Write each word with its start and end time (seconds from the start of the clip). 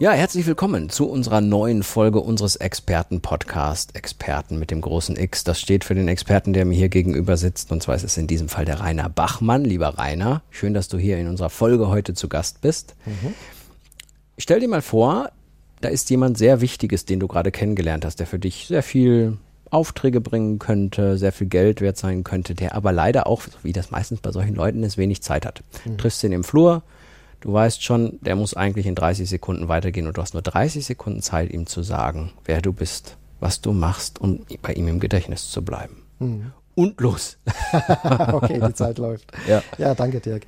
Ja, 0.00 0.10
herzlich 0.10 0.44
willkommen 0.46 0.90
zu 0.90 1.08
unserer 1.08 1.40
neuen 1.40 1.84
Folge 1.84 2.18
unseres 2.18 2.56
Experten-Podcast. 2.56 3.94
Experten 3.94 4.58
mit 4.58 4.72
dem 4.72 4.80
großen 4.80 5.16
X. 5.16 5.44
Das 5.44 5.60
steht 5.60 5.84
für 5.84 5.94
den 5.94 6.08
Experten, 6.08 6.52
der 6.52 6.64
mir 6.64 6.74
hier 6.76 6.88
gegenüber 6.88 7.36
sitzt. 7.36 7.70
Und 7.70 7.80
zwar 7.80 7.94
ist 7.94 8.02
es 8.02 8.16
in 8.16 8.26
diesem 8.26 8.48
Fall 8.48 8.64
der 8.64 8.80
Rainer 8.80 9.08
Bachmann. 9.08 9.64
Lieber 9.64 9.96
Rainer, 9.96 10.42
schön, 10.50 10.74
dass 10.74 10.88
du 10.88 10.98
hier 10.98 11.18
in 11.18 11.28
unserer 11.28 11.48
Folge 11.48 11.86
heute 11.88 12.12
zu 12.12 12.28
Gast 12.28 12.60
bist. 12.60 12.96
Mhm. 13.06 13.34
Stell 14.36 14.58
dir 14.58 14.68
mal 14.68 14.82
vor, 14.82 15.30
da 15.80 15.90
ist 15.90 16.10
jemand 16.10 16.38
sehr 16.38 16.60
Wichtiges, 16.60 17.04
den 17.04 17.20
du 17.20 17.28
gerade 17.28 17.52
kennengelernt 17.52 18.04
hast, 18.04 18.18
der 18.18 18.26
für 18.26 18.40
dich 18.40 18.66
sehr 18.66 18.82
viel 18.82 19.38
Aufträge 19.70 20.20
bringen 20.20 20.58
könnte, 20.58 21.18
sehr 21.18 21.32
viel 21.32 21.46
Geld 21.46 21.80
wert 21.80 21.98
sein 21.98 22.24
könnte, 22.24 22.56
der 22.56 22.74
aber 22.74 22.90
leider 22.90 23.28
auch, 23.28 23.42
wie 23.62 23.72
das 23.72 23.92
meistens 23.92 24.20
bei 24.20 24.32
solchen 24.32 24.56
Leuten 24.56 24.82
ist, 24.82 24.98
wenig 24.98 25.22
Zeit 25.22 25.46
hat. 25.46 25.62
Mhm. 25.84 25.98
Triffst 25.98 26.24
ihn 26.24 26.32
im 26.32 26.42
Flur, 26.42 26.82
Du 27.44 27.52
weißt 27.52 27.84
schon, 27.84 28.18
der 28.22 28.36
muss 28.36 28.54
eigentlich 28.54 28.86
in 28.86 28.94
30 28.94 29.28
Sekunden 29.28 29.68
weitergehen 29.68 30.06
und 30.06 30.16
du 30.16 30.22
hast 30.22 30.32
nur 30.32 30.42
30 30.42 30.86
Sekunden 30.86 31.20
Zeit, 31.20 31.52
ihm 31.52 31.66
zu 31.66 31.82
sagen, 31.82 32.32
wer 32.46 32.62
du 32.62 32.72
bist, 32.72 33.18
was 33.38 33.60
du 33.60 33.74
machst, 33.74 34.18
um 34.18 34.40
bei 34.62 34.72
ihm 34.72 34.88
im 34.88 34.98
Gedächtnis 34.98 35.50
zu 35.50 35.62
bleiben. 35.62 36.04
Mhm. 36.20 36.52
Und 36.74 36.98
los. 37.02 37.36
okay, 38.32 38.62
die 38.66 38.72
Zeit 38.72 38.96
läuft. 38.96 39.30
Ja. 39.46 39.62
ja, 39.76 39.94
danke, 39.94 40.20
Dirk. 40.20 40.46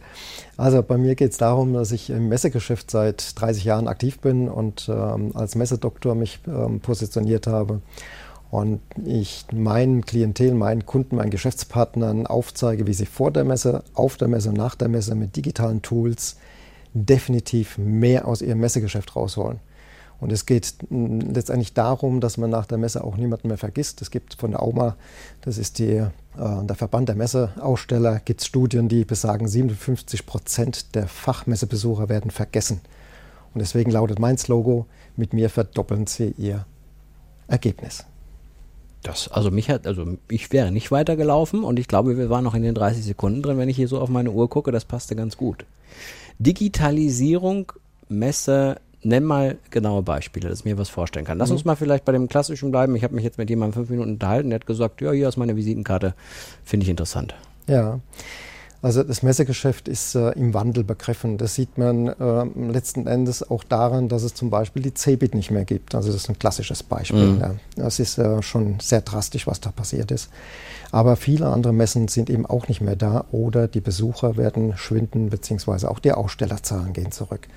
Also 0.56 0.82
bei 0.82 0.96
mir 0.96 1.16
geht 1.16 1.32
es 1.32 1.36
darum, 1.36 1.74
dass 1.74 1.92
ich 1.92 2.08
im 2.08 2.30
Messegeschäft 2.30 2.90
seit 2.90 3.38
30 3.38 3.64
Jahren 3.64 3.88
aktiv 3.88 4.20
bin 4.20 4.48
und 4.48 4.88
ähm, 4.88 5.32
als 5.34 5.54
Messedoktor 5.54 6.14
mich 6.14 6.40
ähm, 6.46 6.80
positioniert 6.80 7.46
habe 7.46 7.82
und 8.50 8.80
ich 9.04 9.44
meinen 9.52 10.06
Klientel, 10.06 10.54
meinen 10.54 10.86
Kunden, 10.86 11.16
meinen 11.16 11.30
Geschäftspartnern 11.30 12.26
aufzeige, 12.26 12.86
wie 12.86 12.94
sie 12.94 13.04
vor 13.04 13.32
der 13.32 13.44
Messe, 13.44 13.84
auf 13.92 14.16
der 14.16 14.28
Messe, 14.28 14.50
nach 14.54 14.76
der 14.76 14.88
Messe 14.88 15.14
mit 15.14 15.36
digitalen 15.36 15.82
Tools 15.82 16.36
definitiv 17.04 17.78
mehr 17.78 18.26
aus 18.26 18.42
ihrem 18.42 18.60
Messegeschäft 18.60 19.16
rausholen. 19.16 19.60
Und 20.18 20.32
es 20.32 20.46
geht 20.46 20.74
letztendlich 20.88 21.74
darum, 21.74 22.20
dass 22.20 22.38
man 22.38 22.48
nach 22.48 22.64
der 22.64 22.78
Messe 22.78 23.04
auch 23.04 23.16
niemanden 23.16 23.48
mehr 23.48 23.58
vergisst. 23.58 24.00
Es 24.00 24.10
gibt 24.10 24.34
von 24.34 24.52
der 24.52 24.62
AUMA, 24.62 24.96
das 25.42 25.58
ist 25.58 25.78
die, 25.78 25.92
äh, 25.92 26.08
der 26.36 26.74
Verband 26.76 27.08
der 27.08 27.16
Messeaussteller, 27.16 28.20
gibt 28.24 28.40
es 28.40 28.46
Studien, 28.46 28.88
die 28.88 29.04
besagen, 29.04 29.46
57 29.46 30.24
Prozent 30.24 30.94
der 30.94 31.06
Fachmessebesucher 31.06 32.08
werden 32.08 32.30
vergessen. 32.30 32.80
Und 33.52 33.60
deswegen 33.60 33.90
lautet 33.90 34.18
mein 34.18 34.38
Slogan, 34.38 34.86
mit 35.16 35.34
mir 35.34 35.50
verdoppeln 35.50 36.06
sie 36.06 36.34
ihr 36.38 36.64
Ergebnis. 37.46 38.04
Das, 39.06 39.28
also 39.28 39.52
mich 39.52 39.70
hat, 39.70 39.86
also 39.86 40.18
ich 40.28 40.52
wäre 40.52 40.72
nicht 40.72 40.90
weitergelaufen 40.90 41.62
und 41.62 41.78
ich 41.78 41.86
glaube, 41.86 42.18
wir 42.18 42.28
waren 42.28 42.42
noch 42.42 42.54
in 42.54 42.62
den 42.62 42.74
30 42.74 43.04
Sekunden 43.04 43.40
drin, 43.40 43.56
wenn 43.56 43.68
ich 43.68 43.76
hier 43.76 43.86
so 43.86 44.00
auf 44.00 44.08
meine 44.08 44.32
Uhr 44.32 44.50
gucke, 44.50 44.72
das 44.72 44.84
passte 44.84 45.14
ganz 45.14 45.36
gut. 45.36 45.64
Digitalisierung, 46.40 47.72
Messe, 48.08 48.80
nenn 49.04 49.22
mal 49.22 49.58
genaue 49.70 50.02
Beispiele, 50.02 50.48
dass 50.48 50.60
ich 50.60 50.64
mir 50.64 50.76
was 50.76 50.88
vorstellen 50.88 51.24
kann. 51.24 51.38
Lass 51.38 51.50
mhm. 51.50 51.56
uns 51.56 51.64
mal 51.64 51.76
vielleicht 51.76 52.04
bei 52.04 52.10
dem 52.10 52.28
Klassischen 52.28 52.72
bleiben. 52.72 52.96
Ich 52.96 53.04
habe 53.04 53.14
mich 53.14 53.22
jetzt 53.22 53.38
mit 53.38 53.48
jemandem 53.48 53.74
fünf 53.74 53.90
Minuten 53.90 54.10
unterhalten, 54.14 54.50
der 54.50 54.58
hat 54.58 54.66
gesagt, 54.66 55.00
ja, 55.00 55.12
hier 55.12 55.28
ist 55.28 55.36
meine 55.36 55.54
Visitenkarte. 55.54 56.14
Finde 56.64 56.82
ich 56.82 56.90
interessant. 56.90 57.36
Ja. 57.68 58.00
Also 58.82 59.02
das 59.02 59.22
Messegeschäft 59.22 59.88
ist 59.88 60.14
äh, 60.14 60.30
im 60.32 60.54
Wandel 60.54 60.84
begriffen. 60.84 61.38
Das 61.38 61.54
sieht 61.54 61.78
man 61.78 62.08
äh, 62.08 62.70
letzten 62.70 63.06
Endes 63.06 63.48
auch 63.48 63.64
daran, 63.64 64.08
dass 64.08 64.22
es 64.22 64.34
zum 64.34 64.50
Beispiel 64.50 64.82
die 64.82 64.94
Cebit 64.94 65.34
nicht 65.34 65.50
mehr 65.50 65.64
gibt. 65.64 65.94
Also 65.94 66.12
das 66.12 66.22
ist 66.22 66.28
ein 66.28 66.38
klassisches 66.38 66.82
Beispiel. 66.82 67.26
Mhm. 67.26 67.40
Ja. 67.40 67.54
Das 67.76 67.98
ist 67.98 68.18
äh, 68.18 68.42
schon 68.42 68.78
sehr 68.80 69.00
drastisch, 69.00 69.46
was 69.46 69.60
da 69.60 69.70
passiert 69.70 70.10
ist. 70.10 70.28
Aber 70.92 71.16
viele 71.16 71.46
andere 71.46 71.72
Messen 71.72 72.08
sind 72.08 72.30
eben 72.30 72.46
auch 72.46 72.68
nicht 72.68 72.80
mehr 72.80 72.96
da 72.96 73.24
oder 73.32 73.66
die 73.66 73.80
Besucher 73.80 74.36
werden 74.36 74.76
schwinden, 74.76 75.30
beziehungsweise 75.30 75.90
auch 75.90 75.98
die 75.98 76.12
Ausstellerzahlen 76.12 76.92
gehen 76.92 77.12
zurück. 77.12 77.48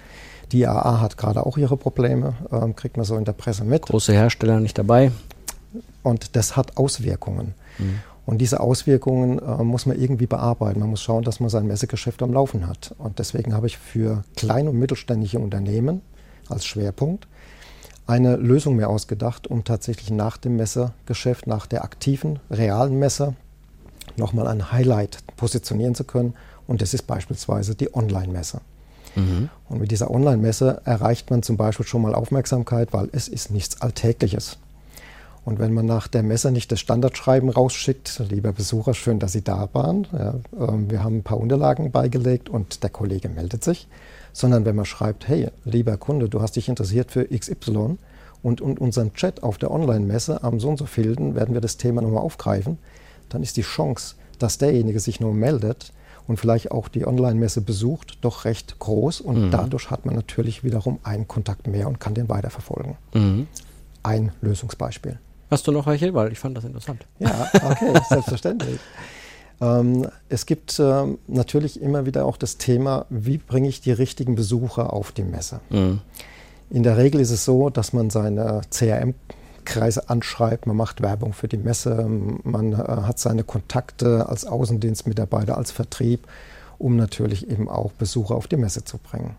Die 0.51 0.65
AA 0.65 0.99
hat 0.99 1.17
gerade 1.17 1.45
auch 1.45 1.57
ihre 1.57 1.77
Probleme, 1.77 2.33
ähm, 2.51 2.75
kriegt 2.75 2.97
man 2.97 3.05
so 3.05 3.15
in 3.17 3.25
der 3.25 3.33
Presse 3.33 3.63
mit. 3.63 3.83
Große 3.83 4.13
Hersteller 4.13 4.59
nicht 4.59 4.77
dabei. 4.77 5.11
Und 6.01 6.35
das 6.35 6.55
hat 6.55 6.77
Auswirkungen. 6.77 7.53
Mhm. 7.77 7.99
Und 8.25 8.39
diese 8.39 8.59
Auswirkungen 8.59 9.39
äh, 9.39 9.63
muss 9.63 9.85
man 9.85 9.99
irgendwie 9.99 10.27
bearbeiten. 10.27 10.79
Man 10.79 10.89
muss 10.89 11.01
schauen, 11.01 11.23
dass 11.23 11.39
man 11.39 11.49
sein 11.49 11.67
Messegeschäft 11.67 12.21
am 12.21 12.33
Laufen 12.33 12.67
hat. 12.67 12.93
Und 12.97 13.19
deswegen 13.19 13.53
habe 13.53 13.67
ich 13.67 13.77
für 13.77 14.23
klein- 14.35 14.67
und 14.67 14.77
mittelständische 14.77 15.39
Unternehmen 15.39 16.01
als 16.47 16.65
Schwerpunkt 16.65 17.27
eine 18.09 18.37
Lösung 18.37 18.75
mir 18.75 18.89
ausgedacht, 18.89 19.47
um 19.47 19.63
tatsächlich 19.63 20.09
nach 20.09 20.37
dem 20.37 20.55
Messegeschäft, 20.55 21.45
nach 21.45 21.67
der 21.67 21.83
aktiven, 21.83 22.39
realen 22.49 22.97
Messe 22.97 23.35
nochmal 24.17 24.47
ein 24.47 24.71
Highlight 24.71 25.19
positionieren 25.37 25.93
zu 25.93 26.03
können. 26.03 26.33
Und 26.65 26.81
das 26.81 26.95
ist 26.95 27.05
beispielsweise 27.05 27.75
die 27.75 27.93
Online-Messe. 27.93 28.61
Mhm. 29.15 29.49
Und 29.69 29.79
mit 29.79 29.91
dieser 29.91 30.09
Online-Messe 30.09 30.81
erreicht 30.85 31.29
man 31.29 31.43
zum 31.43 31.55
Beispiel 31.55 31.85
schon 31.85 32.01
mal 32.01 32.15
Aufmerksamkeit, 32.15 32.93
weil 32.93 33.09
es 33.11 33.27
ist 33.27 33.51
nichts 33.51 33.79
Alltägliches. 33.81 34.57
Und 35.49 35.57
wenn 35.57 35.73
man 35.73 35.87
nach 35.87 36.07
der 36.07 36.21
Messe 36.21 36.51
nicht 36.51 36.71
das 36.71 36.79
Standardschreiben 36.79 37.49
rausschickt, 37.49 38.21
lieber 38.29 38.53
Besucher, 38.53 38.93
schön, 38.93 39.17
dass 39.17 39.31
Sie 39.31 39.43
da 39.43 39.67
waren, 39.73 40.05
ja, 40.13 40.35
äh, 40.55 40.91
wir 40.91 41.03
haben 41.03 41.17
ein 41.17 41.23
paar 41.23 41.39
Unterlagen 41.39 41.89
beigelegt 41.89 42.49
und 42.49 42.83
der 42.83 42.91
Kollege 42.91 43.29
meldet 43.29 43.63
sich, 43.63 43.87
sondern 44.31 44.63
wenn 44.65 44.75
man 44.75 44.85
schreibt, 44.85 45.27
hey, 45.27 45.47
lieber 45.65 45.97
Kunde, 45.97 46.29
du 46.29 46.39
hast 46.39 46.55
dich 46.55 46.69
interessiert 46.69 47.09
für 47.09 47.25
XY 47.25 47.97
und 48.43 48.61
in 48.61 48.77
unserem 48.77 49.15
Chat 49.15 49.41
auf 49.41 49.57
der 49.57 49.71
Online-Messe 49.71 50.43
am 50.43 50.59
so 50.59 50.69
und 50.69 50.77
so 50.77 50.85
vielen 50.85 51.33
werden 51.33 51.55
wir 51.55 51.61
das 51.61 51.77
Thema 51.77 52.03
nochmal 52.03 52.21
aufgreifen, 52.21 52.77
dann 53.29 53.41
ist 53.41 53.57
die 53.57 53.63
Chance, 53.63 54.17
dass 54.37 54.59
derjenige 54.59 54.99
sich 54.99 55.19
nur 55.19 55.33
meldet 55.33 55.93
und 56.27 56.39
vielleicht 56.39 56.69
auch 56.69 56.89
die 56.89 57.07
Online-Messe 57.07 57.61
besucht, 57.61 58.19
doch 58.21 58.45
recht 58.45 58.77
groß 58.77 59.19
und 59.19 59.45
mhm. 59.47 59.49
dadurch 59.49 59.89
hat 59.89 60.05
man 60.05 60.13
natürlich 60.13 60.63
wiederum 60.63 60.99
einen 61.01 61.27
Kontakt 61.27 61.65
mehr 61.65 61.87
und 61.87 61.99
kann 61.99 62.13
den 62.13 62.29
weiterverfolgen. 62.29 62.97
Mhm. 63.15 63.47
Ein 64.03 64.31
Lösungsbeispiel. 64.41 65.17
Hast 65.49 65.67
du 65.67 65.71
noch 65.71 65.87
welche? 65.87 66.13
Weil 66.13 66.31
ich 66.31 66.39
fand 66.39 66.55
das 66.57 66.63
interessant. 66.63 67.05
Ja, 67.19 67.49
okay, 67.63 67.93
selbstverständlich. 68.09 68.79
Ähm, 69.61 70.07
es 70.29 70.45
gibt 70.45 70.79
ähm, 70.79 71.17
natürlich 71.27 71.81
immer 71.81 72.05
wieder 72.05 72.25
auch 72.25 72.37
das 72.37 72.57
Thema, 72.57 73.05
wie 73.09 73.37
bringe 73.37 73.67
ich 73.67 73.81
die 73.81 73.91
richtigen 73.91 74.35
Besucher 74.35 74.93
auf 74.93 75.11
die 75.11 75.23
Messe. 75.23 75.59
Mhm. 75.69 76.01
In 76.69 76.83
der 76.83 76.97
Regel 76.97 77.19
ist 77.19 77.31
es 77.31 77.45
so, 77.45 77.69
dass 77.69 77.93
man 77.93 78.09
seine 78.09 78.61
CRM-Kreise 78.69 80.09
anschreibt, 80.09 80.67
man 80.67 80.77
macht 80.77 81.01
Werbung 81.01 81.33
für 81.33 81.47
die 81.47 81.57
Messe, 81.57 82.07
man 82.43 82.73
äh, 82.73 82.75
hat 82.75 83.19
seine 83.19 83.43
Kontakte 83.43 84.29
als 84.29 84.45
Außendienstmitarbeiter, 84.45 85.57
als 85.57 85.71
Vertrieb, 85.71 86.27
um 86.77 86.95
natürlich 86.95 87.49
eben 87.49 87.67
auch 87.67 87.91
Besucher 87.93 88.35
auf 88.35 88.47
die 88.47 88.57
Messe 88.57 88.85
zu 88.85 88.97
bringen. 88.97 89.35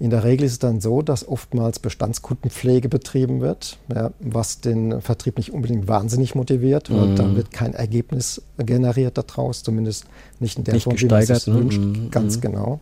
In 0.00 0.10
der 0.10 0.22
Regel 0.22 0.46
ist 0.46 0.52
es 0.52 0.58
dann 0.60 0.80
so, 0.80 1.02
dass 1.02 1.26
oftmals 1.26 1.80
Bestandskundenpflege 1.80 2.88
betrieben 2.88 3.40
wird, 3.40 3.78
ja, 3.92 4.12
was 4.20 4.60
den 4.60 5.00
Vertrieb 5.00 5.38
nicht 5.38 5.52
unbedingt 5.52 5.88
wahnsinnig 5.88 6.36
motiviert, 6.36 6.88
weil 6.90 7.08
mm. 7.08 7.16
dann 7.16 7.36
wird 7.36 7.50
kein 7.50 7.74
Ergebnis 7.74 8.42
generiert 8.58 9.18
daraus, 9.18 9.64
zumindest 9.64 10.06
nicht 10.38 10.56
in 10.56 10.64
der 10.64 10.74
nicht 10.74 10.84
Form, 10.84 11.00
wie 11.00 11.06
man 11.06 11.22
es 11.22 11.46
ne? 11.48 11.54
wünscht. 11.54 11.80
Mm. 11.80 12.10
Ganz 12.10 12.36
mm. 12.36 12.40
genau. 12.40 12.80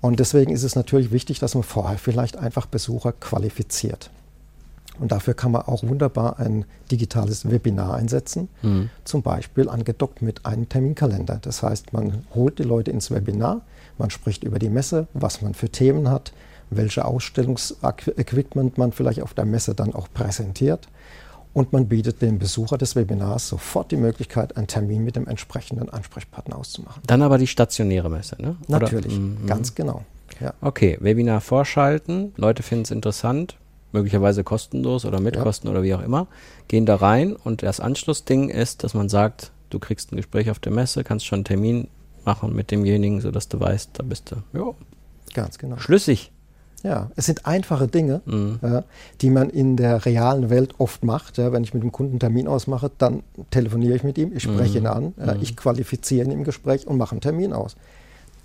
Und 0.00 0.18
deswegen 0.18 0.52
ist 0.52 0.64
es 0.64 0.74
natürlich 0.74 1.12
wichtig, 1.12 1.38
dass 1.38 1.54
man 1.54 1.62
vorher 1.62 1.96
vielleicht 1.96 2.36
einfach 2.36 2.66
Besucher 2.66 3.12
qualifiziert. 3.12 4.10
Und 4.98 5.10
dafür 5.10 5.34
kann 5.34 5.52
man 5.52 5.62
auch 5.62 5.82
wunderbar 5.82 6.38
ein 6.38 6.64
digitales 6.90 7.50
Webinar 7.50 7.94
einsetzen, 7.94 8.48
mhm. 8.62 8.90
zum 9.04 9.22
Beispiel 9.22 9.68
angedockt 9.68 10.22
mit 10.22 10.44
einem 10.44 10.68
Terminkalender. 10.68 11.38
Das 11.40 11.62
heißt, 11.62 11.92
man 11.92 12.24
holt 12.34 12.58
die 12.58 12.64
Leute 12.64 12.90
ins 12.90 13.10
Webinar, 13.10 13.62
man 13.98 14.10
spricht 14.10 14.44
über 14.44 14.58
die 14.58 14.68
Messe, 14.68 15.06
was 15.14 15.42
man 15.42 15.54
für 15.54 15.70
Themen 15.70 16.10
hat, 16.10 16.32
welche 16.70 17.04
Ausstellungsequipment 17.04 18.78
man 18.78 18.92
vielleicht 18.92 19.22
auf 19.22 19.34
der 19.34 19.44
Messe 19.44 19.74
dann 19.74 19.94
auch 19.94 20.08
präsentiert. 20.12 20.88
Und 21.54 21.74
man 21.74 21.86
bietet 21.86 22.22
dem 22.22 22.38
Besucher 22.38 22.78
des 22.78 22.96
Webinars 22.96 23.48
sofort 23.48 23.90
die 23.90 23.98
Möglichkeit, 23.98 24.56
einen 24.56 24.68
Termin 24.68 25.04
mit 25.04 25.16
dem 25.16 25.26
entsprechenden 25.28 25.90
Ansprechpartner 25.90 26.56
auszumachen. 26.56 27.02
Dann 27.06 27.20
aber 27.20 27.36
die 27.36 27.46
stationäre 27.46 28.08
Messe, 28.08 28.40
ne? 28.40 28.56
Natürlich, 28.68 29.18
mhm. 29.18 29.46
ganz 29.46 29.74
genau. 29.74 30.02
Ja. 30.40 30.54
Okay, 30.62 30.96
Webinar 31.00 31.42
vorschalten, 31.42 32.32
Leute 32.36 32.62
finden 32.62 32.84
es 32.84 32.90
interessant, 32.90 33.58
möglicherweise 33.92 34.44
kostenlos 34.44 35.04
oder 35.04 35.20
mit 35.20 35.36
ja. 35.36 35.42
Kosten 35.42 35.68
oder 35.68 35.82
wie 35.82 35.94
auch 35.94 36.02
immer, 36.02 36.26
gehen 36.68 36.86
da 36.86 36.96
rein 36.96 37.36
und 37.36 37.62
das 37.62 37.80
Anschlussding 37.80 38.48
ist, 38.48 38.84
dass 38.84 38.94
man 38.94 39.08
sagt, 39.08 39.52
du 39.70 39.78
kriegst 39.78 40.12
ein 40.12 40.16
Gespräch 40.16 40.50
auf 40.50 40.58
der 40.58 40.72
Messe, 40.72 41.04
kannst 41.04 41.26
schon 41.26 41.38
einen 41.38 41.44
Termin 41.44 41.88
machen 42.24 42.54
mit 42.54 42.70
demjenigen, 42.70 43.20
sodass 43.20 43.48
du 43.48 43.60
weißt, 43.60 43.90
da 43.94 44.02
bist 44.02 44.30
du. 44.30 44.36
Ja. 44.58 44.74
Ganz 45.34 45.58
genau. 45.58 45.78
Schlüssig. 45.78 46.30
Ja, 46.82 47.10
es 47.14 47.26
sind 47.26 47.46
einfache 47.46 47.86
Dinge, 47.86 48.22
mhm. 48.24 48.58
ja, 48.60 48.82
die 49.20 49.30
man 49.30 49.50
in 49.50 49.76
der 49.76 50.04
realen 50.04 50.50
Welt 50.50 50.74
oft 50.78 51.04
macht. 51.04 51.38
Ja, 51.38 51.52
wenn 51.52 51.62
ich 51.62 51.74
mit 51.74 51.82
dem 51.82 51.92
Kunden 51.92 52.14
einen 52.14 52.20
Termin 52.20 52.48
ausmache, 52.48 52.90
dann 52.98 53.22
telefoniere 53.50 53.94
ich 53.94 54.02
mit 54.02 54.18
ihm, 54.18 54.32
ich 54.34 54.42
spreche 54.42 54.80
mhm. 54.80 54.86
ihn 54.86 54.86
an, 54.88 55.14
ja, 55.16 55.34
mhm. 55.34 55.42
ich 55.42 55.56
qualifiziere 55.56 56.26
ihn 56.26 56.32
im 56.32 56.42
Gespräch 56.42 56.88
und 56.88 56.96
mache 56.96 57.12
einen 57.12 57.20
Termin 57.20 57.52
aus. 57.52 57.76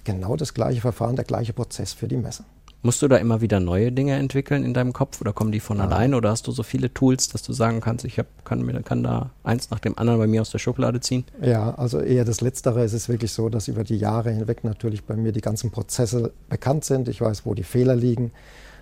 Genau 0.03 0.35
das 0.35 0.53
gleiche 0.53 0.81
Verfahren, 0.81 1.15
der 1.15 1.25
gleiche 1.25 1.53
Prozess 1.53 1.93
für 1.93 2.07
die 2.07 2.17
Messe. 2.17 2.43
Musst 2.83 3.01
du 3.01 3.07
da 3.07 3.17
immer 3.17 3.41
wieder 3.41 3.59
neue 3.59 3.91
Dinge 3.91 4.15
entwickeln 4.15 4.63
in 4.63 4.73
deinem 4.73 4.93
Kopf 4.93 5.19
oder 5.19 5.33
kommen 5.33 5.51
die 5.51 5.59
von 5.59 5.77
ja. 5.77 5.85
allein 5.85 6.13
oder 6.13 6.29
hast 6.29 6.47
du 6.47 6.51
so 6.51 6.63
viele 6.63 6.93
Tools, 6.93 7.27
dass 7.27 7.41
du 7.41 7.51
sagen 7.51 7.81
kannst, 7.81 8.05
ich 8.05 8.19
hab, 8.19 8.45
kann, 8.45 8.83
kann 8.83 9.03
da 9.03 9.31
eins 9.43 9.71
nach 9.71 9.79
dem 9.79 9.97
anderen 9.97 10.19
bei 10.19 10.27
mir 10.27 10.41
aus 10.41 10.51
der 10.51 10.59
Schublade 10.59 10.99
ziehen? 10.99 11.25
Ja, 11.41 11.73
also 11.75 11.99
eher 11.99 12.23
das 12.23 12.41
Letztere. 12.41 12.83
Es 12.83 12.93
ist 12.93 13.09
wirklich 13.09 13.31
so, 13.31 13.49
dass 13.49 13.67
über 13.67 13.83
die 13.83 13.97
Jahre 13.97 14.31
hinweg 14.31 14.63
natürlich 14.63 15.03
bei 15.05 15.15
mir 15.15 15.31
die 15.31 15.41
ganzen 15.41 15.71
Prozesse 15.71 16.31
bekannt 16.49 16.85
sind. 16.85 17.07
Ich 17.07 17.19
weiß, 17.19 17.45
wo 17.45 17.55
die 17.55 17.63
Fehler 17.63 17.95
liegen. 17.95 18.31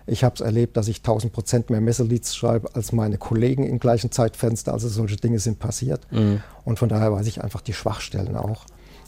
Ich 0.07 0.24
habe 0.24 0.36
es 0.36 0.41
erlebt, 0.41 0.77
dass 0.77 0.88
ich 0.88 0.98
1000 0.98 1.33
Prozent 1.33 1.69
mehr 1.69 1.81
Messeleads 1.81 2.36
schreibe 2.36 2.75
als 2.75 2.91
meine 2.91 3.18
Kollegen 3.18 3.65
im 3.65 3.80
gleichen 3.80 4.12
Zeitfenster. 4.12 4.74
Also 4.74 4.88
solche 4.88 5.15
Dinge 5.15 5.39
sind 5.39 5.59
passiert. 5.59 6.06
Mhm. 6.12 6.41
Und 6.63 6.77
von 6.77 6.89
daher 6.89 7.12
weiß 7.12 7.25
ich 7.27 7.41
einfach 7.41 7.62
die 7.62 7.74
Schwachstellen 7.74 8.36
auch. 8.36 8.65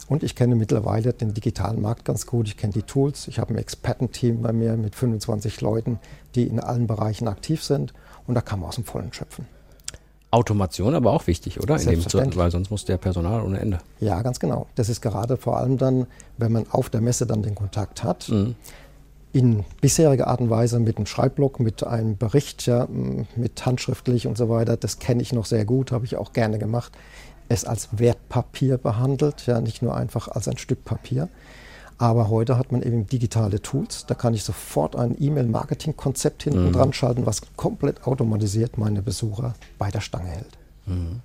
Und 0.08 0.22
ich 0.22 0.34
kenne 0.34 0.54
mittlerweile 0.54 1.12
den 1.12 1.34
digitalen 1.34 1.82
Markt 1.82 2.04
ganz 2.04 2.26
gut. 2.26 2.48
Ich 2.48 2.56
kenne 2.56 2.72
die 2.72 2.82
Tools. 2.82 3.28
Ich 3.28 3.38
habe 3.38 3.52
ein 3.52 3.58
Expertenteam 3.58 4.42
bei 4.42 4.52
mir 4.52 4.76
mit 4.76 4.94
25 4.94 5.60
Leuten, 5.60 5.98
die 6.34 6.44
in 6.44 6.60
allen 6.60 6.86
Bereichen 6.86 7.28
aktiv 7.28 7.62
sind. 7.62 7.92
Und 8.26 8.34
da 8.34 8.40
kann 8.40 8.60
man 8.60 8.70
aus 8.70 8.76
dem 8.76 8.84
Vollen 8.84 9.12
schöpfen. 9.12 9.46
Automation 10.30 10.94
aber 10.94 11.12
auch 11.12 11.26
wichtig, 11.26 11.60
oder? 11.60 11.80
In 11.80 12.02
dem, 12.02 12.36
weil 12.36 12.50
sonst 12.50 12.70
muss 12.70 12.84
der 12.84 12.98
Personal 12.98 13.42
ohne 13.42 13.58
Ende. 13.60 13.78
Ja, 14.00 14.20
ganz 14.20 14.40
genau. 14.40 14.66
Das 14.74 14.90
ist 14.90 15.00
gerade 15.00 15.38
vor 15.38 15.56
allem 15.56 15.78
dann, 15.78 16.06
wenn 16.36 16.52
man 16.52 16.66
auf 16.70 16.90
der 16.90 17.00
Messe 17.00 17.26
dann 17.26 17.42
den 17.42 17.54
Kontakt 17.54 18.04
hat. 18.04 18.28
Mhm. 18.28 18.54
In 19.32 19.64
bisheriger 19.80 20.26
Art 20.26 20.40
und 20.40 20.50
Weise 20.50 20.80
mit 20.80 20.96
einem 20.96 21.06
Schreibblock, 21.06 21.60
mit 21.60 21.84
einem 21.84 22.16
Bericht, 22.16 22.66
ja, 22.66 22.88
mit 23.36 23.64
handschriftlich 23.64 24.26
und 24.26 24.38
so 24.38 24.48
weiter. 24.48 24.76
Das 24.76 24.98
kenne 24.98 25.22
ich 25.22 25.32
noch 25.32 25.46
sehr 25.46 25.64
gut, 25.64 25.92
habe 25.92 26.06
ich 26.06 26.16
auch 26.16 26.32
gerne 26.32 26.58
gemacht 26.58 26.92
es 27.48 27.64
als 27.64 27.88
Wertpapier 27.98 28.78
behandelt, 28.78 29.46
ja, 29.46 29.60
nicht 29.60 29.82
nur 29.82 29.96
einfach 29.96 30.28
als 30.28 30.48
ein 30.48 30.58
Stück 30.58 30.84
Papier. 30.84 31.28
Aber 31.98 32.28
heute 32.28 32.56
hat 32.56 32.70
man 32.70 32.82
eben 32.82 33.06
digitale 33.08 33.60
Tools. 33.60 34.06
Da 34.06 34.14
kann 34.14 34.32
ich 34.32 34.44
sofort 34.44 34.94
ein 34.94 35.16
E-Mail-Marketing-Konzept 35.18 36.44
hinten 36.44 36.66
mhm. 36.66 36.72
dran 36.72 36.92
schalten, 36.92 37.26
was 37.26 37.42
komplett 37.56 38.06
automatisiert 38.06 38.78
meine 38.78 39.02
Besucher 39.02 39.54
bei 39.78 39.90
der 39.90 40.00
Stange 40.00 40.28
hält. 40.28 40.58
Mhm. 40.86 41.20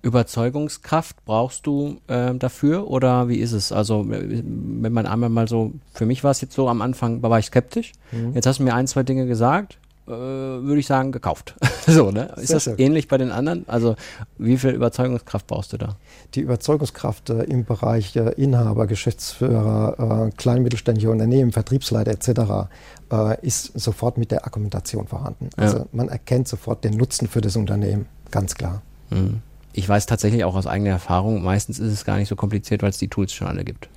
Überzeugungskraft 0.00 1.24
brauchst 1.26 1.66
du 1.66 1.98
äh, 2.06 2.34
dafür 2.34 2.88
oder 2.88 3.28
wie 3.28 3.38
ist 3.38 3.52
es? 3.52 3.72
Also 3.72 4.04
wenn 4.08 4.92
man 4.92 5.06
einmal 5.06 5.28
mal 5.28 5.48
so, 5.48 5.72
für 5.92 6.06
mich 6.06 6.24
war 6.24 6.30
es 6.30 6.40
jetzt 6.40 6.54
so 6.54 6.68
am 6.68 6.80
Anfang, 6.80 7.20
war 7.22 7.38
ich 7.38 7.46
skeptisch. 7.46 7.92
Mhm. 8.12 8.32
Jetzt 8.34 8.46
hast 8.46 8.60
du 8.60 8.62
mir 8.62 8.74
ein, 8.74 8.86
zwei 8.86 9.02
Dinge 9.02 9.26
gesagt 9.26 9.78
äh, 10.08 10.64
würde 10.64 10.80
ich 10.80 10.86
sagen, 10.86 11.12
gekauft. 11.12 11.54
so, 11.86 12.10
ne? 12.10 12.32
Ist 12.36 12.48
Sehr 12.48 12.56
das 12.56 12.64
schön. 12.64 12.78
ähnlich 12.78 13.08
bei 13.08 13.18
den 13.18 13.30
anderen? 13.30 13.64
Also, 13.68 13.96
wie 14.38 14.56
viel 14.56 14.70
Überzeugungskraft 14.70 15.46
brauchst 15.46 15.72
du 15.72 15.76
da? 15.76 15.96
Die 16.34 16.40
Überzeugungskraft 16.40 17.30
äh, 17.30 17.44
im 17.44 17.64
Bereich 17.64 18.16
äh, 18.16 18.30
Inhaber, 18.36 18.86
Geschäftsführer, 18.86 20.28
äh, 20.28 20.36
kleinmittelständische 20.36 21.10
Unternehmen, 21.10 21.52
Vertriebsleiter 21.52 22.10
etc. 22.10 22.68
Äh, 23.12 23.46
ist 23.46 23.78
sofort 23.78 24.18
mit 24.18 24.30
der 24.30 24.44
Argumentation 24.44 25.06
vorhanden. 25.06 25.50
Ja. 25.56 25.64
Also, 25.64 25.86
man 25.92 26.08
erkennt 26.08 26.48
sofort 26.48 26.84
den 26.84 26.96
Nutzen 26.96 27.28
für 27.28 27.40
das 27.40 27.56
Unternehmen, 27.56 28.06
ganz 28.30 28.54
klar. 28.54 28.82
Mhm. 29.10 29.42
Ich 29.72 29.88
weiß 29.88 30.06
tatsächlich 30.06 30.44
auch 30.44 30.56
aus 30.56 30.66
eigener 30.66 30.90
Erfahrung, 30.90 31.42
meistens 31.42 31.78
ist 31.78 31.92
es 31.92 32.04
gar 32.04 32.16
nicht 32.16 32.28
so 32.28 32.34
kompliziert, 32.34 32.82
weil 32.82 32.90
es 32.90 32.98
die 32.98 33.08
Tools 33.08 33.32
schon 33.32 33.46
alle 33.46 33.64
gibt. 33.64 33.88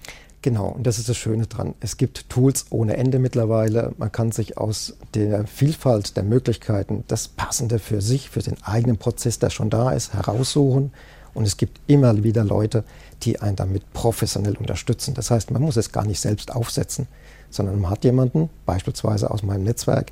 Genau, 0.44 0.70
und 0.70 0.88
das 0.88 0.98
ist 0.98 1.08
das 1.08 1.18
Schöne 1.18 1.46
dran. 1.46 1.76
Es 1.82 1.98
gibt 1.98 2.28
Tools 2.30 2.66
ohne 2.72 2.98
Ende 2.98 3.20
mittlerweile. 3.20 3.94
Man 3.98 4.12
kann 4.12 4.32
sich 4.32 4.58
aus 4.58 4.96
der 5.14 5.46
Vielfalt 5.46 6.18
der 6.18 6.24
Möglichkeiten 6.24 7.04
das 7.08 7.28
Passende 7.28 7.78
für 7.78 8.02
sich, 8.02 8.30
für 8.32 8.42
den 8.42 8.62
eigenen 8.64 8.98
Prozess, 8.98 9.38
der 9.38 9.52
schon 9.52 9.70
da 9.70 9.92
ist, 9.92 10.14
heraussuchen. 10.14 10.92
Und 11.36 11.46
es 11.46 11.58
gibt 11.58 11.80
immer 11.88 12.24
wieder 12.24 12.44
Leute, 12.44 12.84
die 13.22 13.40
einen 13.40 13.56
damit 13.56 13.94
professionell 13.94 14.58
unterstützen. 14.58 15.14
Das 15.14 15.30
heißt, 15.30 15.52
man 15.52 15.62
muss 15.62 15.78
es 15.78 15.92
gar 15.92 16.06
nicht 16.06 16.20
selbst 16.20 16.52
aufsetzen, 16.52 17.08
sondern 17.52 17.80
man 17.80 17.92
hat 17.92 18.04
jemanden, 18.04 18.50
beispielsweise 18.66 19.30
aus 19.30 19.44
meinem 19.44 19.64
Netzwerk, 19.64 20.12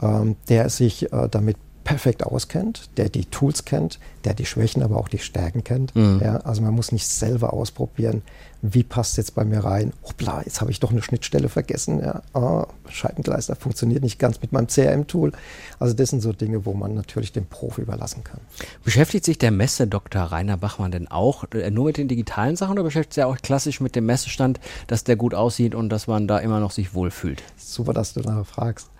ähm, 0.00 0.36
der 0.48 0.70
sich 0.70 1.12
äh, 1.12 1.28
damit 1.28 1.56
perfekt 1.88 2.22
auskennt, 2.22 2.90
der 2.98 3.08
die 3.08 3.24
Tools 3.24 3.64
kennt, 3.64 3.98
der 4.24 4.34
die 4.34 4.44
Schwächen, 4.44 4.82
aber 4.82 4.98
auch 4.98 5.08
die 5.08 5.16
Stärken 5.16 5.64
kennt. 5.64 5.96
Mhm. 5.96 6.20
Ja, 6.22 6.36
also 6.40 6.60
man 6.60 6.74
muss 6.74 6.92
nicht 6.92 7.06
selber 7.08 7.54
ausprobieren, 7.54 8.20
wie 8.60 8.82
passt 8.82 9.16
jetzt 9.16 9.34
bei 9.34 9.42
mir 9.42 9.60
rein. 9.60 9.94
Hoppla, 10.04 10.42
jetzt 10.44 10.60
habe 10.60 10.70
ich 10.70 10.80
doch 10.80 10.90
eine 10.90 11.00
Schnittstelle 11.00 11.48
vergessen. 11.48 12.00
Ja, 12.00 12.20
oh, 12.34 12.66
Scheibengleister 12.90 13.56
funktioniert 13.56 14.02
nicht 14.02 14.18
ganz 14.18 14.42
mit 14.42 14.52
meinem 14.52 14.66
CRM-Tool. 14.66 15.32
Also 15.78 15.94
das 15.94 16.10
sind 16.10 16.20
so 16.20 16.34
Dinge, 16.34 16.66
wo 16.66 16.74
man 16.74 16.94
natürlich 16.94 17.32
dem 17.32 17.46
Profi 17.46 17.80
überlassen 17.80 18.22
kann. 18.22 18.40
Beschäftigt 18.84 19.24
sich 19.24 19.38
der 19.38 19.50
Messe-Dr. 19.50 20.20
Rainer 20.24 20.58
Bachmann 20.58 20.90
denn 20.90 21.08
auch 21.08 21.44
äh, 21.54 21.70
nur 21.70 21.86
mit 21.86 21.96
den 21.96 22.08
digitalen 22.08 22.56
Sachen 22.56 22.72
oder 22.72 22.82
beschäftigt 22.82 23.14
sich 23.14 23.24
auch 23.24 23.38
klassisch 23.38 23.80
mit 23.80 23.96
dem 23.96 24.04
Messestand, 24.04 24.60
dass 24.88 25.04
der 25.04 25.16
gut 25.16 25.32
aussieht 25.32 25.74
und 25.74 25.88
dass 25.88 26.06
man 26.06 26.28
da 26.28 26.38
immer 26.38 26.60
noch 26.60 26.72
sich 26.72 26.92
wohlfühlt? 26.92 27.42
Super, 27.56 27.94
dass 27.94 28.12
du 28.12 28.20
danach 28.20 28.44
fragst. 28.44 28.90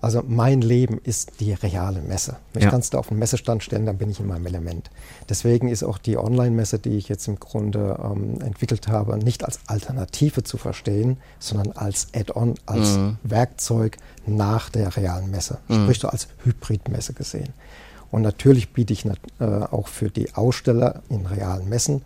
Also 0.00 0.22
mein 0.26 0.60
Leben 0.60 1.00
ist 1.02 1.40
die 1.40 1.52
reale 1.52 2.00
Messe. 2.00 2.36
Mich 2.54 2.64
ja. 2.64 2.70
kannst 2.70 2.94
du 2.94 2.98
auf 2.98 3.10
einen 3.10 3.18
Messestand 3.18 3.64
stellen, 3.64 3.86
dann 3.86 3.98
bin 3.98 4.10
ich 4.10 4.20
in 4.20 4.26
meinem 4.26 4.46
Element. 4.46 4.90
Deswegen 5.28 5.68
ist 5.68 5.82
auch 5.82 5.98
die 5.98 6.16
Online-Messe, 6.16 6.78
die 6.78 6.96
ich 6.96 7.08
jetzt 7.08 7.26
im 7.26 7.40
Grunde 7.40 7.98
ähm, 8.02 8.40
entwickelt 8.40 8.86
habe, 8.86 9.18
nicht 9.18 9.44
als 9.44 9.60
Alternative 9.66 10.44
zu 10.44 10.56
verstehen, 10.56 11.16
sondern 11.40 11.72
als 11.72 12.08
Add-on, 12.14 12.54
als 12.66 12.96
mhm. 12.96 13.16
Werkzeug 13.24 13.96
nach 14.26 14.70
der 14.70 14.96
realen 14.96 15.30
Messe. 15.30 15.58
Mhm. 15.66 15.82
Sprich 15.82 15.98
so 15.98 16.08
als 16.08 16.28
Hybrid-Messe 16.44 17.12
gesehen. 17.14 17.52
Und 18.10 18.22
natürlich 18.22 18.72
biete 18.72 18.92
ich 18.92 19.04
äh, 19.04 19.44
auch 19.44 19.88
für 19.88 20.10
die 20.10 20.34
Aussteller 20.34 21.02
in 21.08 21.26
realen 21.26 21.68
Messen 21.68 22.02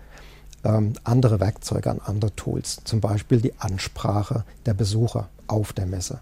ähm, 0.65 0.95
andere 1.05 1.41
Werkzeuge 1.41 1.91
an, 1.91 2.01
andere 2.05 2.35
Tools. 2.35 2.81
Zum 2.85 3.01
Beispiel 3.01 3.41
die 3.41 3.59
Ansprache 3.59 4.45
der 4.67 4.75
Besucher 4.75 5.29
auf 5.47 5.73
der 5.73 5.87
Messe. 5.87 6.21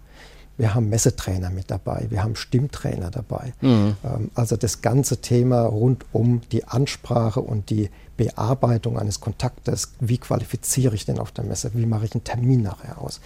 Wir 0.57 0.75
haben 0.75 0.89
Messetrainer 0.89 1.49
mit 1.49 1.71
dabei, 1.71 2.05
wir 2.09 2.23
haben 2.23 2.35
Stimmtrainer 2.35 3.09
dabei. 3.09 3.53
Mhm. 3.61 3.95
Ähm, 4.03 4.31
also 4.35 4.57
das 4.57 4.81
ganze 4.81 5.17
Thema 5.17 5.61
rund 5.63 6.05
um 6.11 6.41
die 6.51 6.65
Ansprache 6.65 7.41
und 7.41 7.69
die 7.69 7.89
Bearbeitung 8.17 8.99
eines 8.99 9.19
Kontaktes. 9.19 9.93
Wie 9.99 10.17
qualifiziere 10.17 10.93
ich 10.93 11.05
denn 11.05 11.19
auf 11.19 11.31
der 11.31 11.45
Messe? 11.45 11.71
Wie 11.73 11.85
mache 11.85 12.05
ich 12.05 12.13
einen 12.13 12.23
Termin 12.23 12.61
nachher 12.61 13.01
aus? 13.01 13.21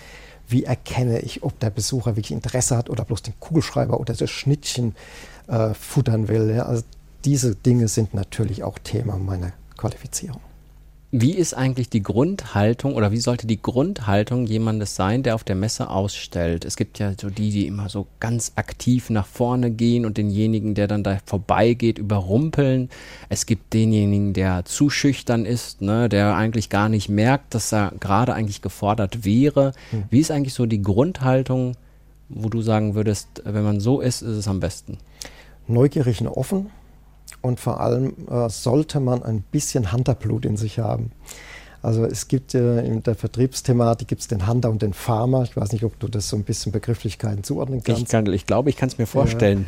Wie 0.48 0.64
erkenne 0.64 1.20
ich, 1.20 1.44
ob 1.44 1.60
der 1.60 1.72
Besucher 1.72 2.16
wirklich 2.16 2.32
Interesse 2.32 2.78
hat 2.78 2.90
oder 2.90 3.04
bloß 3.04 3.24
den 3.24 3.34
Kugelschreiber 3.40 4.00
oder 4.00 4.14
das 4.14 4.30
Schnittchen 4.30 4.96
äh, 5.48 5.74
futtern 5.74 6.28
will? 6.28 6.54
Ja? 6.56 6.68
Also 6.68 6.84
diese 7.26 7.56
Dinge 7.56 7.88
sind 7.88 8.14
natürlich 8.14 8.64
auch 8.64 8.78
Thema 8.78 9.18
meiner 9.18 9.52
Qualifizierung. 9.76 10.42
Wie 11.18 11.32
ist 11.32 11.54
eigentlich 11.54 11.90
die 11.90 12.04
Grundhaltung 12.04 12.94
oder 12.96 13.10
wie 13.14 13.22
sollte 13.22 13.48
die 13.48 13.62
Grundhaltung 13.62 14.48
jemandes 14.48 14.98
sein, 14.98 15.24
der 15.24 15.36
auf 15.36 15.46
der 15.46 15.56
Messe 15.56 15.90
ausstellt? 15.90 16.66
Es 16.66 16.76
gibt 16.76 17.00
ja 17.00 17.14
so 17.18 17.30
die, 17.30 17.52
die 17.52 17.68
immer 17.68 17.88
so 17.88 18.08
ganz 18.20 18.52
aktiv 18.58 19.10
nach 19.10 19.26
vorne 19.26 19.72
gehen 19.72 20.06
und 20.06 20.18
denjenigen, 20.18 20.76
der 20.76 20.88
dann 20.88 21.04
da 21.04 21.20
vorbeigeht, 21.26 22.00
überrumpeln. 22.00 22.90
Es 23.30 23.46
gibt 23.46 23.74
denjenigen, 23.74 24.34
der 24.34 24.66
zu 24.66 24.90
schüchtern 24.90 25.46
ist, 25.46 25.82
ne, 25.82 26.10
der 26.10 26.36
eigentlich 26.36 26.68
gar 26.68 26.90
nicht 26.90 27.08
merkt, 27.08 27.56
dass 27.56 27.72
er 27.72 27.94
gerade 27.98 28.34
eigentlich 28.34 28.62
gefordert 28.62 29.24
wäre. 29.24 29.72
Hm. 29.92 30.04
Wie 30.10 30.20
ist 30.20 30.32
eigentlich 30.32 30.54
so 30.54 30.66
die 30.66 30.82
Grundhaltung, 30.82 31.78
wo 32.28 32.50
du 32.50 32.62
sagen 32.62 32.94
würdest, 32.94 33.42
wenn 33.46 33.64
man 33.64 33.80
so 33.80 34.02
ist, 34.02 34.22
ist 34.22 34.36
es 34.36 34.50
am 34.50 34.60
besten? 34.60 34.98
Neugierig 35.66 36.20
und 36.20 36.28
offen 36.28 36.72
und 37.46 37.60
vor 37.60 37.80
allem 37.80 38.14
äh, 38.30 38.50
sollte 38.50 39.00
man 39.00 39.22
ein 39.24 39.42
bisschen 39.42 39.92
Hunterblut 39.92 40.46
in 40.46 40.58
sich 40.58 40.80
haben. 40.80 41.12
Also 41.84 42.04
es 42.04 42.28
gibt 42.28 42.56
äh, 42.56 42.84
in 42.84 43.04
der 43.04 43.14
Vertriebsthematik 43.14 44.08
gibt 44.08 44.22
es 44.22 44.28
den 44.28 44.48
Hunter 44.48 44.72
und 44.72 44.82
den 44.82 44.94
Farmer. 44.94 45.44
Ich 45.44 45.56
weiß 45.56 45.72
nicht, 45.72 45.84
ob 45.84 46.00
du 46.00 46.08
das 46.08 46.28
so 46.28 46.36
ein 46.36 46.44
bisschen 46.44 46.72
Begrifflichkeiten 46.72 47.44
zuordnen 47.44 47.84
kannst. 47.84 48.02
Ich, 48.02 48.10
kann, 48.10 48.26
ich 48.34 48.48
glaube, 48.48 48.72
ich 48.72 48.76
kann 48.76 48.90
es 48.90 48.98
mir 48.98 49.06
vorstellen. 49.06 49.68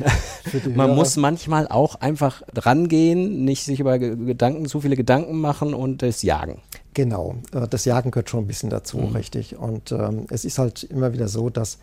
Ja, 0.52 0.70
man 0.76 0.96
muss 0.96 1.16
manchmal 1.16 1.68
auch 1.68 1.94
einfach 2.02 2.42
rangehen, 2.56 3.46
nicht 3.46 3.64
sich 3.64 3.80
über 3.80 4.00
Gedanken, 4.00 4.66
zu 4.66 4.82
viele 4.82 4.96
Gedanken 4.96 5.40
machen 5.40 5.76
und 5.76 6.02
es 6.02 6.24
jagen. 6.24 6.62
Genau, 6.96 7.36
äh, 7.54 7.68
das 7.68 7.86
Jagen 7.86 8.10
gehört 8.10 8.32
schon 8.32 8.46
ein 8.46 8.48
bisschen 8.48 8.72
dazu, 8.72 8.98
mhm. 8.98 9.16
richtig. 9.16 9.56
Und 9.56 9.92
ähm, 9.92 10.26
es 10.32 10.44
ist 10.44 10.58
halt 10.58 10.82
immer 10.82 11.14
wieder 11.14 11.28
so, 11.28 11.52
dass 11.52 11.78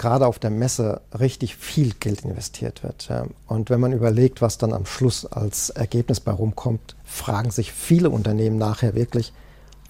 gerade 0.00 0.26
auf 0.26 0.38
der 0.38 0.48
Messe 0.48 1.02
richtig 1.18 1.56
viel 1.56 1.92
Geld 2.00 2.22
investiert 2.22 2.82
wird. 2.82 3.10
Und 3.46 3.68
wenn 3.68 3.80
man 3.80 3.92
überlegt, 3.92 4.40
was 4.40 4.56
dann 4.56 4.72
am 4.72 4.86
Schluss 4.86 5.26
als 5.26 5.68
Ergebnis 5.68 6.20
bei 6.20 6.32
rumkommt, 6.32 6.96
fragen 7.04 7.50
sich 7.50 7.70
viele 7.70 8.08
Unternehmen 8.08 8.56
nachher 8.56 8.94
wirklich, 8.94 9.34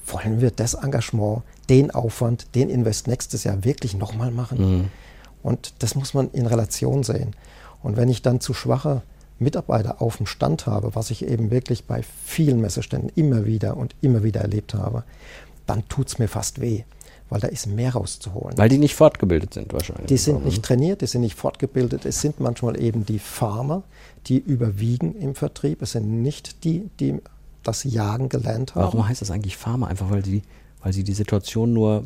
wollen 0.04 0.40
wir 0.40 0.50
das 0.50 0.74
Engagement, 0.74 1.42
den 1.68 1.92
Aufwand, 1.92 2.56
den 2.56 2.70
Invest 2.70 3.06
nächstes 3.06 3.44
Jahr 3.44 3.62
wirklich 3.62 3.94
nochmal 3.94 4.32
machen? 4.32 4.58
Mhm. 4.58 4.88
Und 5.44 5.74
das 5.78 5.94
muss 5.94 6.12
man 6.12 6.28
in 6.32 6.46
Relation 6.46 7.04
sehen. 7.04 7.36
Und 7.80 7.96
wenn 7.96 8.08
ich 8.08 8.20
dann 8.20 8.40
zu 8.40 8.52
schwache 8.52 9.02
Mitarbeiter 9.38 10.02
auf 10.02 10.16
dem 10.16 10.26
Stand 10.26 10.66
habe, 10.66 10.96
was 10.96 11.12
ich 11.12 11.24
eben 11.24 11.52
wirklich 11.52 11.84
bei 11.84 12.02
vielen 12.24 12.60
Messeständen 12.60 13.12
immer 13.14 13.46
wieder 13.46 13.76
und 13.76 13.94
immer 14.00 14.24
wieder 14.24 14.40
erlebt 14.40 14.74
habe, 14.74 15.04
dann 15.68 15.88
tut 15.88 16.08
es 16.08 16.18
mir 16.18 16.26
fast 16.26 16.60
weh 16.60 16.82
weil 17.30 17.40
da 17.40 17.48
ist 17.48 17.66
mehr 17.66 17.92
rauszuholen. 17.92 18.58
Weil 18.58 18.68
die 18.68 18.78
nicht 18.78 18.94
fortgebildet 18.94 19.54
sind 19.54 19.72
wahrscheinlich. 19.72 20.06
Die 20.06 20.16
sind 20.16 20.44
nicht 20.44 20.62
trainiert, 20.62 21.00
die 21.00 21.06
sind 21.06 21.22
nicht 21.22 21.36
fortgebildet. 21.36 22.04
Es 22.04 22.20
sind 22.20 22.40
manchmal 22.40 22.78
eben 22.80 23.06
die 23.06 23.18
Farmer, 23.18 23.84
die 24.26 24.38
überwiegen 24.38 25.14
im 25.14 25.34
Vertrieb. 25.34 25.80
Es 25.80 25.92
sind 25.92 26.22
nicht 26.22 26.64
die, 26.64 26.90
die 26.98 27.20
das 27.62 27.84
Jagen 27.84 28.28
gelernt 28.28 28.74
haben. 28.74 28.84
Warum 28.84 29.08
heißt 29.08 29.22
das 29.22 29.30
eigentlich 29.30 29.56
Farmer? 29.56 29.86
Einfach 29.86 30.10
weil 30.10 30.24
sie, 30.24 30.42
weil 30.82 30.92
sie 30.92 31.04
die 31.04 31.14
Situation 31.14 31.72
nur 31.72 32.04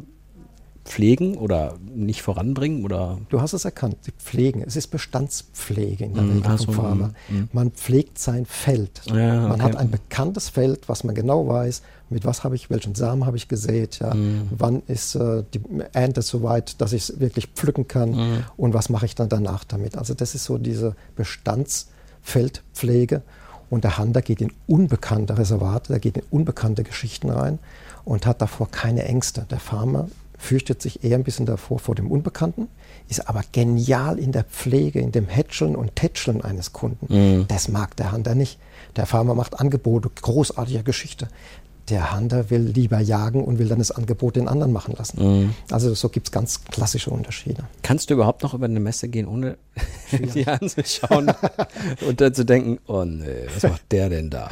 pflegen 0.84 1.36
oder 1.36 1.74
nicht 1.94 2.20
voranbringen? 2.22 2.84
Oder? 2.84 3.18
Du 3.30 3.40
hast 3.40 3.52
es 3.54 3.64
erkannt, 3.64 3.96
sie 4.02 4.10
pflegen. 4.12 4.62
Es 4.66 4.76
ist 4.76 4.88
Bestandspflege 4.88 6.04
in 6.04 6.12
der 6.14 6.22
Mm, 6.24 6.30
Regel 6.32 6.42
ach 6.46 6.58
vom 6.58 6.66
so, 6.74 6.82
Farmer. 6.82 7.10
mm. 7.30 7.42
Man 7.52 7.70
pflegt 7.70 8.18
sein 8.18 8.44
Feld. 8.46 9.00
Ja, 9.06 9.42
Man 9.48 9.52
okay. 9.52 9.62
hat 9.62 9.76
ein 9.76 9.90
bekanntes 9.90 10.48
Feld, 10.50 10.86
was 10.88 11.02
man 11.04 11.14
genau 11.14 11.48
weiß, 11.48 11.80
mit 12.10 12.26
was 12.26 12.44
habe 12.44 12.54
ich, 12.54 12.68
welchen 12.70 12.94
Samen 12.94 13.24
habe 13.24 13.36
ich 13.38 13.48
gesät, 13.48 13.98
ja, 14.00 14.12
Mm. 14.14 14.48
wann 14.50 14.82
ist 14.86 15.14
äh, 15.14 15.42
die 15.54 15.60
Ernte 15.92 16.20
so 16.22 16.42
weit, 16.42 16.78
dass 16.80 16.92
ich 16.92 17.08
es 17.08 17.18
wirklich 17.20 17.46
pflücken 17.54 17.88
kann 17.88 18.10
Mm. 18.10 18.44
und 18.58 18.74
was 18.74 18.88
mache 18.90 19.06
ich 19.06 19.14
dann 19.14 19.28
danach 19.30 19.64
damit. 19.64 19.96
Also 19.96 20.12
das 20.14 20.34
ist 20.34 20.44
so 20.44 20.58
diese 20.58 20.94
Bestandsfeldpflege. 21.16 23.22
Und 23.70 23.82
der 23.84 23.96
Hunter 23.98 24.20
geht 24.22 24.40
in 24.42 24.52
unbekannte 24.66 25.36
Reservate, 25.38 25.88
der 25.92 25.98
geht 25.98 26.18
in 26.18 26.22
unbekannte 26.30 26.84
Geschichten 26.84 27.30
rein 27.30 27.58
und 28.04 28.26
hat 28.26 28.40
davor 28.42 28.70
keine 28.70 29.04
Ängste. 29.04 29.46
Der 29.50 29.58
Farmer 29.58 30.08
fürchtet 30.44 30.82
sich 30.82 31.02
eher 31.02 31.16
ein 31.16 31.24
bisschen 31.24 31.46
davor 31.46 31.78
vor 31.78 31.94
dem 31.94 32.10
Unbekannten, 32.10 32.68
ist 33.08 33.28
aber 33.28 33.42
genial 33.52 34.18
in 34.18 34.30
der 34.30 34.44
Pflege, 34.44 35.00
in 35.00 35.10
dem 35.10 35.26
Hätscheln 35.26 35.74
und 35.74 35.96
Tätscheln 35.96 36.42
eines 36.42 36.72
Kunden. 36.72 37.12
Mhm. 37.12 37.46
Das 37.48 37.68
mag 37.68 37.96
der 37.96 38.12
Hunter 38.12 38.34
nicht. 38.34 38.58
Der 38.96 39.06
Farmer 39.06 39.34
macht 39.34 39.58
Angebote, 39.58 40.10
großartige 40.10 40.82
Geschichte. 40.82 41.28
Der 41.90 42.16
Hunter 42.16 42.50
will 42.50 42.60
lieber 42.60 43.00
jagen 43.00 43.44
und 43.44 43.58
will 43.58 43.68
dann 43.68 43.78
das 43.78 43.90
Angebot 43.90 44.36
den 44.36 44.48
anderen 44.48 44.72
machen 44.72 44.94
lassen. 44.96 45.22
Mhm. 45.22 45.54
Also 45.70 45.94
so 45.94 46.08
gibt 46.08 46.28
es 46.28 46.32
ganz 46.32 46.64
klassische 46.64 47.10
Unterschiede. 47.10 47.64
Kannst 47.82 48.10
du 48.10 48.14
überhaupt 48.14 48.42
noch 48.42 48.54
über 48.54 48.64
eine 48.64 48.80
Messe 48.80 49.08
gehen, 49.08 49.26
ohne 49.26 49.56
die 50.34 50.46
anzuschauen 50.46 51.32
und 52.08 52.20
dann 52.20 52.34
zu 52.34 52.44
denken, 52.44 52.78
oh 52.86 53.04
nee, 53.04 53.46
was 53.52 53.70
macht 53.70 53.92
der 53.92 54.08
denn 54.08 54.30
da? 54.30 54.50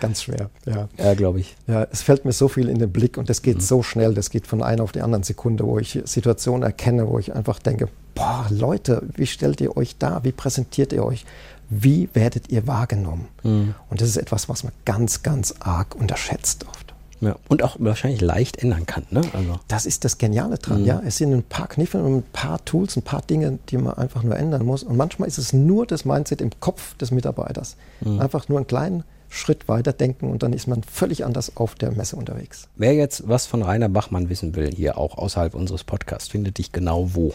Ganz 0.00 0.22
schwer, 0.22 0.50
ja. 0.66 0.88
Ja, 0.98 1.14
glaube 1.14 1.40
ich. 1.40 1.56
Ja, 1.66 1.86
es 1.90 2.02
fällt 2.02 2.24
mir 2.24 2.32
so 2.32 2.48
viel 2.48 2.68
in 2.68 2.78
den 2.78 2.92
Blick 2.92 3.16
und 3.16 3.30
das 3.30 3.42
geht 3.42 3.62
so 3.62 3.82
schnell, 3.82 4.14
das 4.14 4.30
geht 4.30 4.46
von 4.46 4.62
einer 4.62 4.82
auf 4.82 4.92
die 4.92 5.02
anderen 5.02 5.24
Sekunde, 5.24 5.64
wo 5.64 5.78
ich 5.78 6.00
Situationen 6.04 6.62
erkenne, 6.62 7.08
wo 7.08 7.18
ich 7.18 7.34
einfach 7.34 7.58
denke, 7.58 7.88
boah, 8.14 8.46
Leute, 8.50 9.02
wie 9.14 9.26
stellt 9.26 9.60
ihr 9.60 9.76
euch 9.76 9.96
da? 9.98 10.22
Wie 10.24 10.32
präsentiert 10.32 10.92
ihr 10.92 11.04
euch? 11.04 11.24
Wie 11.68 12.08
werdet 12.14 12.50
ihr 12.50 12.66
wahrgenommen? 12.66 13.28
Mhm. 13.42 13.74
Und 13.90 14.00
das 14.00 14.08
ist 14.08 14.16
etwas, 14.16 14.48
was 14.48 14.64
man 14.64 14.72
ganz, 14.84 15.22
ganz 15.22 15.54
arg 15.60 15.94
unterschätzt 15.94 16.66
oft. 16.68 16.94
Ja. 17.20 17.36
Und 17.48 17.62
auch 17.62 17.76
wahrscheinlich 17.78 18.20
leicht 18.20 18.58
ändern 18.58 18.84
kann, 18.86 19.04
ne? 19.10 19.22
Also. 19.32 19.58
Das 19.68 19.86
ist 19.86 20.04
das 20.04 20.18
Geniale 20.18 20.58
dran, 20.58 20.80
Mhm. 20.80 20.86
ja. 20.86 21.02
Es 21.06 21.16
sind 21.16 21.32
ein 21.32 21.42
paar 21.42 21.68
Kniffe 21.68 22.02
und 22.02 22.16
ein 22.18 22.22
paar 22.32 22.62
Tools, 22.64 22.96
ein 22.96 23.02
paar 23.02 23.22
Dinge, 23.22 23.58
die 23.70 23.78
man 23.78 23.94
einfach 23.94 24.22
nur 24.22 24.36
ändern 24.36 24.64
muss. 24.66 24.82
Und 24.82 24.96
manchmal 24.96 25.28
ist 25.28 25.38
es 25.38 25.52
nur 25.52 25.86
das 25.86 26.04
Mindset 26.04 26.40
im 26.42 26.50
Kopf 26.60 26.96
des 26.98 27.12
Mitarbeiters. 27.12 27.76
Mhm. 28.00 28.20
Einfach 28.20 28.48
nur 28.48 28.58
einen 28.58 28.66
kleinen 28.66 29.04
Schritt 29.30 29.68
weiter 29.68 29.92
denken 29.92 30.30
und 30.30 30.42
dann 30.42 30.52
ist 30.52 30.68
man 30.68 30.82
völlig 30.82 31.24
anders 31.24 31.56
auf 31.56 31.74
der 31.76 31.92
Messe 31.92 32.14
unterwegs. 32.16 32.68
Wer 32.76 32.94
jetzt 32.94 33.26
was 33.26 33.46
von 33.46 33.62
Rainer 33.62 33.88
Bachmann 33.88 34.28
wissen 34.28 34.54
will, 34.54 34.70
hier 34.72 34.98
auch 34.98 35.16
außerhalb 35.16 35.54
unseres 35.54 35.82
Podcasts, 35.82 36.28
findet 36.28 36.58
dich 36.58 36.72
genau 36.72 37.14
wo? 37.14 37.34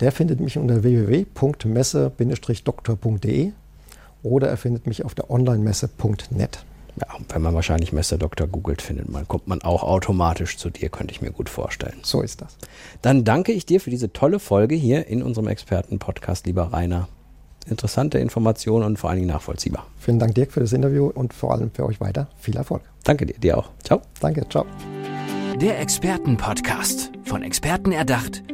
Der 0.00 0.12
findet 0.12 0.40
mich 0.40 0.58
unter 0.58 0.82
www.messe-doktor.de 0.82 3.52
oder 4.22 4.48
er 4.48 4.56
findet 4.56 4.86
mich 4.86 5.04
auf 5.04 5.14
der 5.14 5.30
Online-Messe.net. 5.30 6.64
Ja, 7.00 7.08
wenn 7.28 7.42
man 7.42 7.54
wahrscheinlich 7.54 7.92
Messe 7.92 8.18
Doktor 8.18 8.46
googelt, 8.46 8.80
findet 8.80 9.10
man, 9.10 9.26
kommt 9.26 9.48
man 9.48 9.62
auch 9.62 9.82
automatisch 9.82 10.56
zu 10.56 10.70
dir, 10.70 10.88
könnte 10.88 11.12
ich 11.12 11.20
mir 11.20 11.32
gut 11.32 11.48
vorstellen. 11.48 11.96
So 12.02 12.22
ist 12.22 12.40
das. 12.40 12.56
Dann 13.02 13.24
danke 13.24 13.52
ich 13.52 13.66
dir 13.66 13.80
für 13.80 13.90
diese 13.90 14.12
tolle 14.12 14.38
Folge 14.38 14.76
hier 14.76 15.08
in 15.08 15.22
unserem 15.22 15.48
Experten-Podcast, 15.48 16.46
lieber 16.46 16.72
Rainer. 16.72 17.08
Interessante 17.66 18.18
Informationen 18.18 18.84
und 18.84 18.98
vor 18.98 19.10
allen 19.10 19.20
Dingen 19.20 19.32
nachvollziehbar. 19.32 19.86
Vielen 19.98 20.18
Dank, 20.18 20.34
Dirk, 20.34 20.52
für 20.52 20.60
das 20.60 20.72
Interview 20.72 21.06
und 21.06 21.32
vor 21.32 21.52
allem 21.52 21.70
für 21.72 21.84
euch 21.84 22.00
weiter 22.00 22.28
viel 22.38 22.56
Erfolg. 22.56 22.82
Danke 23.04 23.26
dir, 23.26 23.38
dir 23.38 23.58
auch. 23.58 23.70
Ciao. 23.82 24.02
Danke, 24.20 24.46
ciao. 24.48 24.66
Der 25.60 25.80
Expertenpodcast. 25.80 27.10
Von 27.24 27.42
Experten 27.42 27.92
erdacht, 27.92 28.42